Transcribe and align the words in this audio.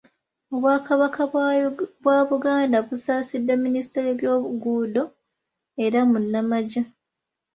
Obwakabaka 0.53 1.21
bwa 2.01 2.17
Buganda 2.29 2.77
busaasidde 2.87 3.53
Minista 3.63 3.97
ow’ebyenguudo 4.01 5.03
era 5.85 5.99
munnamagye. 6.09 6.81